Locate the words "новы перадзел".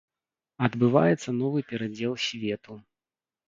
1.43-2.19